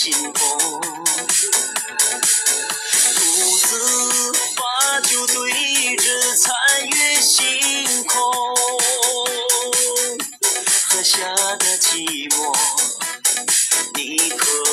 [0.00, 0.80] 心痛
[3.16, 6.54] 独自把酒对着残
[6.88, 8.32] 月星空
[10.86, 12.56] 喝下的寂寞
[13.96, 14.67] 你可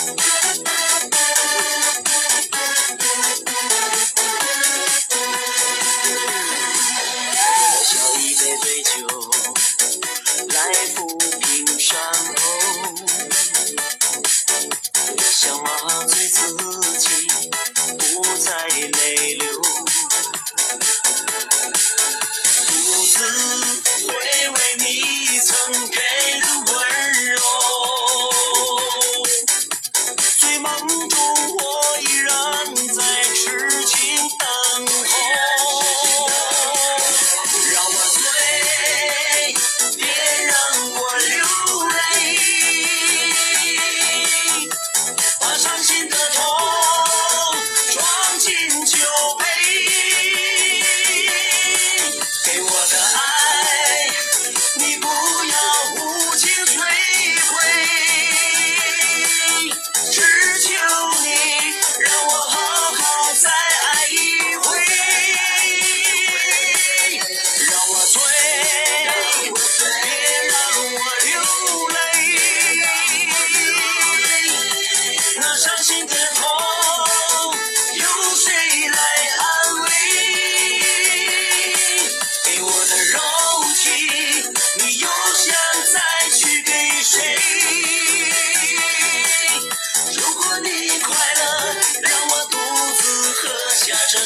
[0.00, 0.06] 喝
[8.18, 8.90] 一杯醉酒
[10.48, 10.56] 来
[10.94, 11.29] 抚。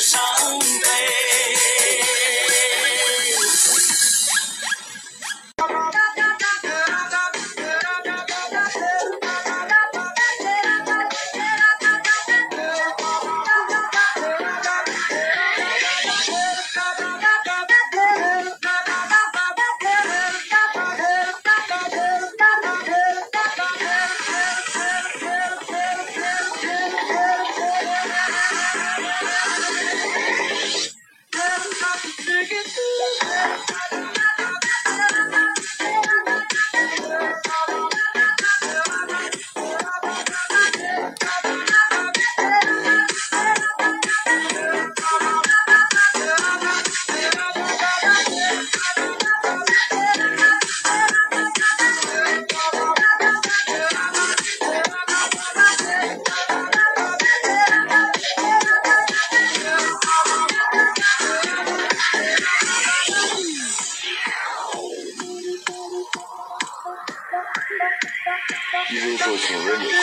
[0.01, 0.21] 伤
[0.59, 0.94] 悲
[69.35, 69.95] Joking Remix.